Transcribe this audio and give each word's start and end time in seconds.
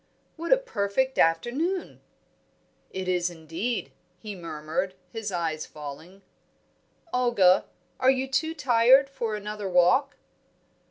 "What 0.35 0.51
a 0.51 0.57
perfect 0.57 1.19
afternoon!" 1.19 2.01
"It 2.89 3.07
is, 3.07 3.29
indeed," 3.29 3.91
he 4.17 4.33
murmured, 4.33 4.95
his 5.11 5.31
eyes 5.31 5.67
falling. 5.67 6.23
"Olga, 7.13 7.65
are 7.99 8.09
you 8.09 8.27
too 8.27 8.55
tired 8.55 9.11
for 9.11 9.35
another 9.35 9.69
walk?" 9.69 10.17